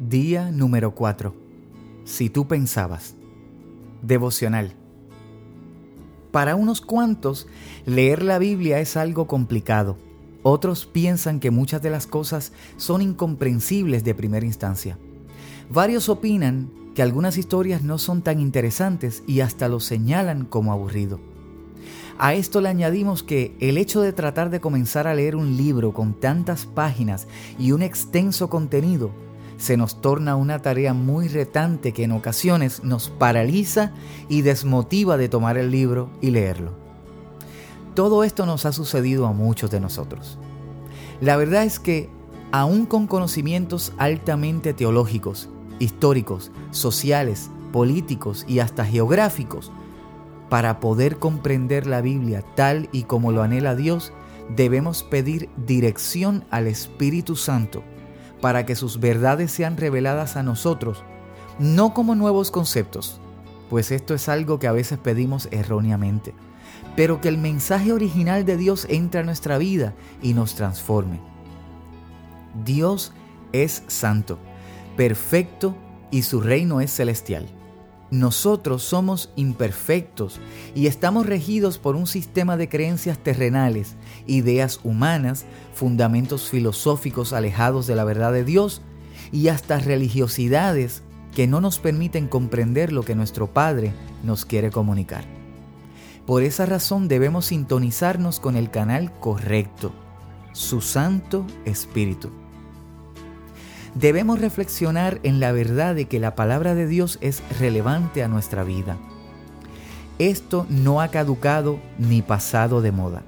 Día 0.00 0.50
número 0.50 0.92
4. 0.96 1.32
Si 2.02 2.28
tú 2.28 2.48
pensabas. 2.48 3.14
Devocional. 4.02 4.74
Para 6.32 6.56
unos 6.56 6.80
cuantos, 6.80 7.46
leer 7.86 8.24
la 8.24 8.40
Biblia 8.40 8.80
es 8.80 8.96
algo 8.96 9.28
complicado. 9.28 9.96
Otros 10.42 10.84
piensan 10.84 11.38
que 11.38 11.52
muchas 11.52 11.80
de 11.80 11.90
las 11.90 12.08
cosas 12.08 12.50
son 12.76 13.02
incomprensibles 13.02 14.02
de 14.02 14.16
primera 14.16 14.44
instancia. 14.44 14.98
Varios 15.70 16.08
opinan 16.08 16.72
que 16.96 17.02
algunas 17.02 17.38
historias 17.38 17.84
no 17.84 17.98
son 17.98 18.20
tan 18.20 18.40
interesantes 18.40 19.22
y 19.28 19.40
hasta 19.40 19.68
lo 19.68 19.78
señalan 19.78 20.44
como 20.44 20.72
aburrido. 20.72 21.20
A 22.18 22.34
esto 22.34 22.60
le 22.60 22.68
añadimos 22.68 23.22
que 23.22 23.56
el 23.60 23.78
hecho 23.78 24.00
de 24.00 24.12
tratar 24.12 24.50
de 24.50 24.60
comenzar 24.60 25.06
a 25.06 25.14
leer 25.14 25.36
un 25.36 25.56
libro 25.56 25.92
con 25.92 26.14
tantas 26.18 26.66
páginas 26.66 27.28
y 27.60 27.70
un 27.70 27.82
extenso 27.82 28.50
contenido 28.50 29.12
se 29.56 29.76
nos 29.76 30.00
torna 30.00 30.36
una 30.36 30.60
tarea 30.60 30.94
muy 30.94 31.28
retante 31.28 31.92
que 31.92 32.04
en 32.04 32.12
ocasiones 32.12 32.82
nos 32.82 33.08
paraliza 33.08 33.92
y 34.28 34.42
desmotiva 34.42 35.16
de 35.16 35.28
tomar 35.28 35.58
el 35.58 35.70
libro 35.70 36.10
y 36.20 36.30
leerlo. 36.30 36.72
Todo 37.94 38.24
esto 38.24 38.46
nos 38.46 38.66
ha 38.66 38.72
sucedido 38.72 39.26
a 39.26 39.32
muchos 39.32 39.70
de 39.70 39.80
nosotros. 39.80 40.38
La 41.20 41.36
verdad 41.36 41.62
es 41.62 41.78
que, 41.78 42.10
aún 42.50 42.86
con 42.86 43.06
conocimientos 43.06 43.92
altamente 43.98 44.74
teológicos, 44.74 45.48
históricos, 45.78 46.50
sociales, 46.70 47.50
políticos 47.72 48.44
y 48.48 48.58
hasta 48.58 48.84
geográficos, 48.84 49.70
para 50.50 50.80
poder 50.80 51.18
comprender 51.18 51.86
la 51.86 52.00
Biblia 52.00 52.44
tal 52.54 52.88
y 52.92 53.04
como 53.04 53.32
lo 53.32 53.42
anhela 53.42 53.74
Dios, 53.74 54.12
debemos 54.54 55.02
pedir 55.02 55.48
dirección 55.56 56.44
al 56.50 56.66
Espíritu 56.66 57.34
Santo 57.34 57.82
para 58.44 58.66
que 58.66 58.76
sus 58.76 59.00
verdades 59.00 59.50
sean 59.50 59.78
reveladas 59.78 60.36
a 60.36 60.42
nosotros, 60.42 61.02
no 61.58 61.94
como 61.94 62.14
nuevos 62.14 62.50
conceptos, 62.50 63.18
pues 63.70 63.90
esto 63.90 64.12
es 64.12 64.28
algo 64.28 64.58
que 64.58 64.66
a 64.66 64.72
veces 64.72 64.98
pedimos 64.98 65.48
erróneamente, 65.50 66.34
pero 66.94 67.22
que 67.22 67.28
el 67.28 67.38
mensaje 67.38 67.94
original 67.94 68.44
de 68.44 68.58
Dios 68.58 68.86
entre 68.90 69.20
a 69.20 69.22
nuestra 69.22 69.56
vida 69.56 69.94
y 70.20 70.34
nos 70.34 70.56
transforme. 70.56 71.20
Dios 72.66 73.14
es 73.52 73.82
santo, 73.86 74.38
perfecto 74.94 75.74
y 76.10 76.20
su 76.20 76.42
reino 76.42 76.82
es 76.82 76.94
celestial. 76.94 77.46
Nosotros 78.10 78.82
somos 78.82 79.30
imperfectos 79.34 80.40
y 80.74 80.86
estamos 80.86 81.26
regidos 81.26 81.78
por 81.78 81.96
un 81.96 82.06
sistema 82.06 82.56
de 82.56 82.68
creencias 82.68 83.18
terrenales, 83.18 83.96
ideas 84.26 84.80
humanas, 84.84 85.46
fundamentos 85.72 86.48
filosóficos 86.48 87.32
alejados 87.32 87.86
de 87.86 87.96
la 87.96 88.04
verdad 88.04 88.32
de 88.32 88.44
Dios 88.44 88.82
y 89.32 89.48
hasta 89.48 89.78
religiosidades 89.78 91.02
que 91.34 91.46
no 91.46 91.60
nos 91.60 91.78
permiten 91.78 92.28
comprender 92.28 92.92
lo 92.92 93.02
que 93.02 93.14
nuestro 93.14 93.52
Padre 93.52 93.92
nos 94.22 94.44
quiere 94.44 94.70
comunicar. 94.70 95.24
Por 96.26 96.42
esa 96.42 96.66
razón 96.66 97.08
debemos 97.08 97.46
sintonizarnos 97.46 98.38
con 98.38 98.56
el 98.56 98.70
canal 98.70 99.12
correcto, 99.18 99.92
su 100.52 100.80
Santo 100.80 101.44
Espíritu 101.64 102.43
debemos 103.94 104.40
reflexionar 104.40 105.20
en 105.22 105.40
la 105.40 105.52
verdad 105.52 105.94
de 105.94 106.06
que 106.06 106.20
la 106.20 106.34
palabra 106.34 106.74
de 106.74 106.86
Dios 106.86 107.18
es 107.20 107.42
relevante 107.58 108.22
a 108.22 108.28
nuestra 108.28 108.64
vida. 108.64 108.96
Esto 110.18 110.66
no 110.68 111.00
ha 111.00 111.08
caducado 111.08 111.78
ni 111.98 112.22
pasado 112.22 112.82
de 112.82 112.92
moda. 112.92 113.22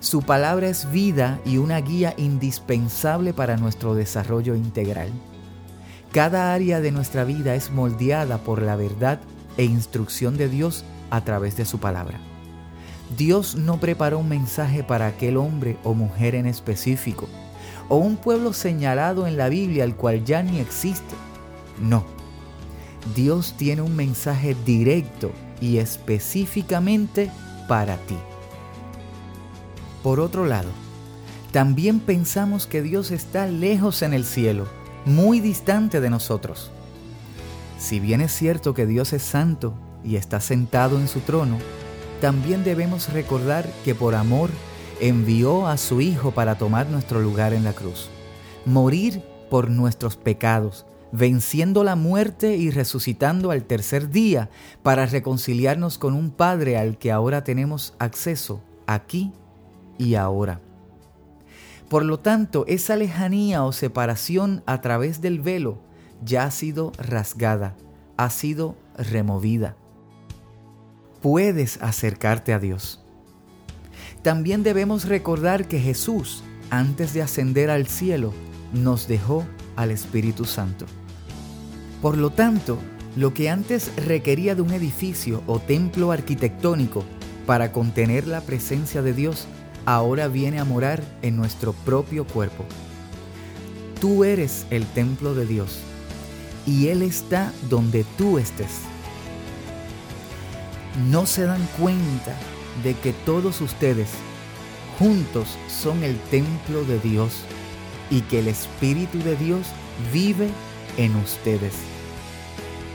Su 0.00 0.22
palabra 0.22 0.68
es 0.68 0.90
vida 0.90 1.40
y 1.44 1.58
una 1.58 1.80
guía 1.80 2.14
indispensable 2.16 3.34
para 3.34 3.56
nuestro 3.56 3.94
desarrollo 3.94 4.54
integral. 4.54 5.10
Cada 6.12 6.54
área 6.54 6.80
de 6.80 6.90
nuestra 6.90 7.24
vida 7.24 7.54
es 7.54 7.70
moldeada 7.70 8.38
por 8.38 8.62
la 8.62 8.76
verdad 8.76 9.20
e 9.56 9.64
instrucción 9.64 10.36
de 10.36 10.48
Dios 10.48 10.84
a 11.10 11.22
través 11.22 11.56
de 11.56 11.64
su 11.64 11.78
palabra. 11.78 12.18
Dios 13.16 13.56
no 13.56 13.78
preparó 13.78 14.18
un 14.18 14.28
mensaje 14.28 14.82
para 14.82 15.06
aquel 15.06 15.36
hombre 15.36 15.76
o 15.84 15.94
mujer 15.94 16.34
en 16.34 16.46
específico 16.46 17.28
o 17.90 17.96
un 17.96 18.16
pueblo 18.16 18.54
señalado 18.54 19.26
en 19.26 19.36
la 19.36 19.50
Biblia 19.50 19.84
al 19.84 19.96
cual 19.96 20.24
ya 20.24 20.42
ni 20.42 20.60
existe. 20.60 21.14
No. 21.82 22.04
Dios 23.14 23.54
tiene 23.58 23.82
un 23.82 23.96
mensaje 23.96 24.56
directo 24.64 25.32
y 25.60 25.78
específicamente 25.78 27.30
para 27.68 27.96
ti. 27.96 28.16
Por 30.02 30.20
otro 30.20 30.46
lado, 30.46 30.70
también 31.52 31.98
pensamos 31.98 32.66
que 32.66 32.80
Dios 32.80 33.10
está 33.10 33.46
lejos 33.48 34.02
en 34.02 34.14
el 34.14 34.24
cielo, 34.24 34.68
muy 35.04 35.40
distante 35.40 36.00
de 36.00 36.10
nosotros. 36.10 36.70
Si 37.78 37.98
bien 37.98 38.20
es 38.20 38.32
cierto 38.32 38.72
que 38.72 38.86
Dios 38.86 39.12
es 39.12 39.22
santo 39.22 39.74
y 40.04 40.14
está 40.14 40.40
sentado 40.40 40.98
en 40.98 41.08
su 41.08 41.20
trono, 41.20 41.58
también 42.20 42.62
debemos 42.62 43.12
recordar 43.12 43.68
que 43.84 43.96
por 43.96 44.14
amor 44.14 44.50
envió 45.00 45.66
a 45.66 45.76
su 45.76 46.00
Hijo 46.00 46.30
para 46.30 46.56
tomar 46.56 46.88
nuestro 46.88 47.20
lugar 47.20 47.52
en 47.52 47.64
la 47.64 47.72
cruz, 47.72 48.08
morir 48.64 49.22
por 49.50 49.70
nuestros 49.70 50.16
pecados, 50.16 50.86
venciendo 51.12 51.82
la 51.82 51.96
muerte 51.96 52.56
y 52.56 52.70
resucitando 52.70 53.50
al 53.50 53.64
tercer 53.64 54.10
día 54.10 54.50
para 54.82 55.06
reconciliarnos 55.06 55.98
con 55.98 56.14
un 56.14 56.30
Padre 56.30 56.76
al 56.78 56.98
que 56.98 57.10
ahora 57.10 57.42
tenemos 57.42 57.94
acceso 57.98 58.62
aquí 58.86 59.32
y 59.98 60.14
ahora. 60.14 60.60
Por 61.88 62.04
lo 62.04 62.20
tanto, 62.20 62.64
esa 62.68 62.94
lejanía 62.94 63.64
o 63.64 63.72
separación 63.72 64.62
a 64.66 64.80
través 64.80 65.20
del 65.20 65.40
velo 65.40 65.78
ya 66.24 66.44
ha 66.44 66.50
sido 66.50 66.92
rasgada, 66.98 67.74
ha 68.16 68.30
sido 68.30 68.76
removida. 68.96 69.76
Puedes 71.20 71.82
acercarte 71.82 72.52
a 72.52 72.60
Dios 72.60 73.04
también 74.22 74.62
debemos 74.62 75.06
recordar 75.06 75.66
que 75.66 75.80
Jesús, 75.80 76.42
antes 76.68 77.14
de 77.14 77.22
ascender 77.22 77.70
al 77.70 77.86
cielo, 77.86 78.32
nos 78.72 79.08
dejó 79.08 79.44
al 79.76 79.90
Espíritu 79.90 80.44
Santo. 80.44 80.84
Por 82.02 82.18
lo 82.18 82.30
tanto, 82.30 82.78
lo 83.16 83.32
que 83.32 83.48
antes 83.48 83.90
requería 83.96 84.54
de 84.54 84.62
un 84.62 84.72
edificio 84.72 85.42
o 85.46 85.58
templo 85.58 86.12
arquitectónico 86.12 87.04
para 87.46 87.72
contener 87.72 88.26
la 88.26 88.42
presencia 88.42 89.02
de 89.02 89.14
Dios, 89.14 89.46
ahora 89.86 90.28
viene 90.28 90.60
a 90.60 90.64
morar 90.64 91.02
en 91.22 91.36
nuestro 91.36 91.72
propio 91.72 92.26
cuerpo. 92.26 92.64
Tú 94.00 94.24
eres 94.24 94.66
el 94.70 94.86
templo 94.86 95.34
de 95.34 95.46
Dios 95.46 95.80
y 96.66 96.88
Él 96.88 97.02
está 97.02 97.52
donde 97.68 98.04
tú 98.16 98.38
estés. 98.38 98.80
No 101.10 101.26
se 101.26 101.44
dan 101.44 101.66
cuenta 101.78 102.36
de 102.82 102.94
que 102.94 103.12
todos 103.12 103.60
ustedes 103.60 104.10
juntos 104.98 105.58
son 105.68 106.02
el 106.04 106.18
templo 106.30 106.84
de 106.84 106.98
Dios 106.98 107.44
y 108.10 108.22
que 108.22 108.40
el 108.40 108.48
Espíritu 108.48 109.18
de 109.18 109.36
Dios 109.36 109.66
vive 110.12 110.50
en 110.96 111.16
ustedes. 111.16 111.74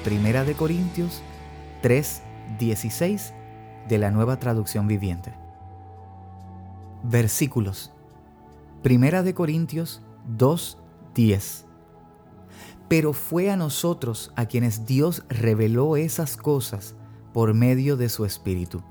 Primera 0.03 0.43
de 0.43 0.53
Corintios 0.53 1.21
3:16 1.81 3.33
de 3.87 3.97
la 3.97 4.11
Nueva 4.11 4.37
Traducción 4.37 4.87
Viviente. 4.87 5.33
Versículos. 7.03 7.91
Primera 8.81 9.23
de 9.23 9.33
Corintios 9.33 10.01
2:10. 10.27 11.65
Pero 12.87 13.13
fue 13.13 13.49
a 13.49 13.57
nosotros 13.57 14.31
a 14.35 14.45
quienes 14.45 14.85
Dios 14.85 15.23
reveló 15.27 15.97
esas 15.97 16.37
cosas 16.37 16.95
por 17.33 17.53
medio 17.53 17.97
de 17.97 18.09
su 18.09 18.25
Espíritu 18.25 18.83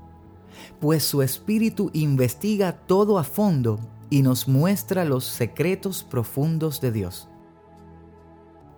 pues 0.79 1.03
su 1.03 1.21
Espíritu 1.21 1.89
investiga 1.93 2.73
todo 2.73 3.17
a 3.17 3.23
fondo 3.23 3.79
y 4.09 4.21
nos 4.21 4.47
muestra 4.47 5.05
los 5.05 5.25
secretos 5.25 6.03
profundos 6.03 6.81
de 6.81 6.91
Dios. 6.91 7.27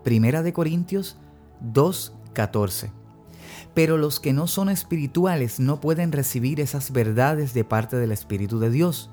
Primera 0.04 0.42
de 0.42 0.54
Corintios 0.54 1.18
2:14. 1.74 2.92
Pero 3.74 3.98
los 3.98 4.20
que 4.20 4.34
no 4.34 4.48
son 4.48 4.70
espirituales 4.70 5.60
no 5.60 5.80
pueden 5.80 6.12
recibir 6.12 6.60
esas 6.60 6.92
verdades 6.92 7.54
de 7.54 7.64
parte 7.64 7.98
del 7.98 8.12
Espíritu 8.12 8.60
de 8.60 8.72
Dios. 8.72 9.10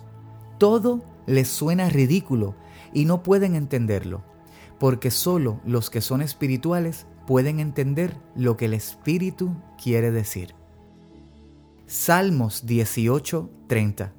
Todo 0.59 1.05
les 1.27 1.49
suena 1.49 1.89
ridículo 1.89 2.55
y 2.93 3.05
no 3.05 3.23
pueden 3.23 3.55
entenderlo, 3.57 4.23
porque 4.79 5.11
solo 5.11 5.61
los 5.65 5.91
que 5.91 6.01
son 6.01 6.23
espirituales 6.23 7.07
pueden 7.27 7.61
entender 7.61 8.17
lo 8.37 8.57
que 8.57 8.67
el 8.67 8.75
Espíritu 8.75 9.55
quiere 9.83 10.11
decir. 10.11 10.55
Salmos 11.87 12.65
18:30. 12.65 14.15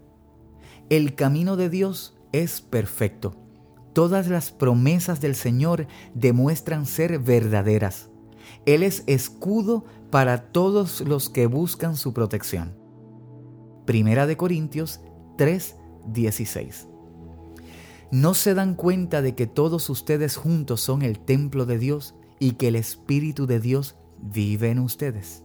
El 0.89 1.15
camino 1.15 1.57
de 1.57 1.69
Dios 1.69 2.15
es 2.31 2.61
perfecto. 2.61 3.35
Todas 3.93 4.27
las 4.27 4.51
promesas 4.51 5.19
del 5.19 5.33
Señor 5.35 5.87
demuestran 6.13 6.85
ser 6.85 7.17
verdaderas. 7.17 8.09
Él 8.67 8.83
es 8.83 9.03
escudo 9.07 9.83
para 10.11 10.51
todos 10.51 11.01
los 11.01 11.29
que 11.29 11.47
buscan 11.47 11.95
su 11.95 12.13
protección. 12.13 12.77
Primera 13.85 14.27
de 14.27 14.37
Corintios 14.37 15.01
3:16. 15.37 16.87
¿No 18.11 18.35
se 18.35 18.53
dan 18.53 18.75
cuenta 18.75 19.23
de 19.23 19.33
que 19.33 19.47
todos 19.47 19.89
ustedes 19.89 20.35
juntos 20.35 20.81
son 20.81 21.01
el 21.01 21.17
templo 21.17 21.65
de 21.65 21.79
Dios 21.79 22.13
y 22.39 22.51
que 22.51 22.67
el 22.67 22.75
Espíritu 22.75 23.47
de 23.47 23.59
Dios 23.59 23.95
vive 24.21 24.69
en 24.69 24.79
ustedes? 24.79 25.44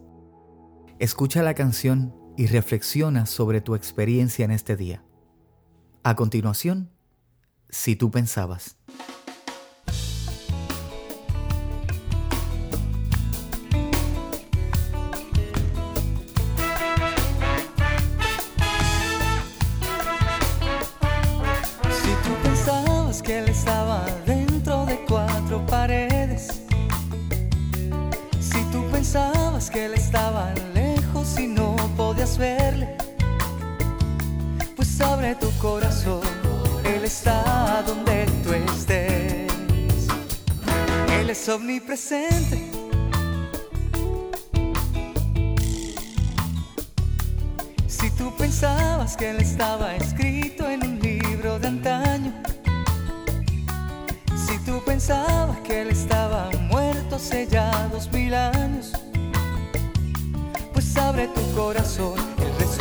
Escucha 1.00 1.42
la 1.42 1.54
canción 1.54 2.14
y 2.36 2.46
reflexiona 2.46 3.24
sobre 3.24 3.62
tu 3.62 3.74
experiencia 3.74 4.44
en 4.44 4.50
este 4.50 4.76
día. 4.76 5.02
A 6.02 6.14
continuación, 6.14 6.90
si 7.70 7.96
tú 7.96 8.10
pensabas. 8.10 8.76
que 23.24 23.38
él 23.38 23.48
estaba 23.48 24.06
abre 35.20 35.34
tu 35.34 35.50
corazón, 35.58 36.22
él 36.82 37.04
está 37.04 37.84
donde 37.86 38.24
tú 38.42 38.54
estés. 38.54 39.52
Él 41.12 41.28
es 41.28 41.46
omnipresente. 41.46 42.70
Si 47.86 48.10
tú 48.12 48.34
pensabas 48.38 49.14
que 49.14 49.30
él 49.30 49.40
estaba 49.40 49.94
escrito 49.94 50.70
en 50.70 50.86
un 50.86 50.98
libro 51.00 51.58
de 51.58 51.68
antaño, 51.68 52.32
tú 54.64 54.82
pensabas 54.84 55.58
que 55.60 55.82
él 55.82 55.88
estaba 55.88 56.48
muerto 56.68 57.16
hace 57.16 57.46
ya 57.46 57.88
dos 57.92 58.10
mil 58.12 58.32
años, 58.34 58.92
pues 60.72 60.96
abre 60.96 61.28
tu 61.28 61.42
corazón, 61.54 62.29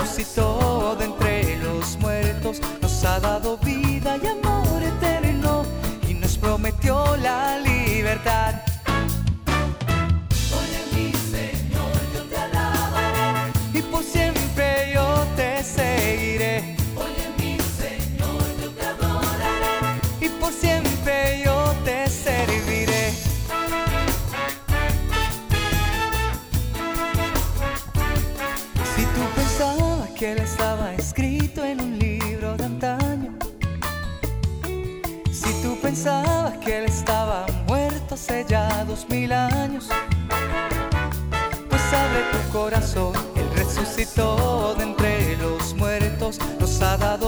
resucitó 0.09 0.95
de 0.97 1.05
entre 1.05 1.57
los 1.57 1.97
muertos, 1.99 2.59
nos 2.81 3.03
ha 3.05 3.19
dado 3.19 3.57
vida 3.57 4.17
y 4.21 4.27
amor 4.27 4.81
eterno 4.81 5.63
y 6.07 6.13
nos 6.15 6.37
prometió 6.37 7.15
la 7.17 7.59
libertad. 7.59 8.55
Oye 10.59 10.81
mi 10.93 11.11
Señor, 11.13 11.91
yo 12.13 12.23
te 12.23 12.37
alabaré 12.37 13.51
y 13.73 13.81
por 13.83 14.03
siempre 14.03 14.38
ya 38.47 38.85
dos 38.85 39.07
mil 39.09 39.31
años. 39.31 39.89
Pues 41.69 41.81
sabe 41.89 42.23
tu 42.31 42.51
corazón, 42.51 43.13
Él 43.35 43.49
resucitó 43.55 44.75
de 44.75 44.83
entre 44.83 45.37
los 45.37 45.73
muertos, 45.73 46.39
nos 46.59 46.81
ha 46.81 46.97
dado 46.97 47.18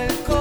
el 0.00 0.08
corazón. 0.08 0.31